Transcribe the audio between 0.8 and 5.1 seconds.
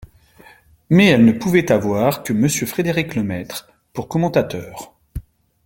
Mais elle ne pouvait avoir que Monsieur Frédérick-Lemaitre pour commentateur.